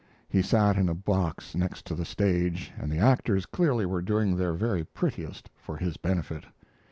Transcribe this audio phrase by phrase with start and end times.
[0.27, 4.35] He sat in a box next to the stage, and the actors clearly were doing
[4.35, 6.43] their very prettiest for his benefit.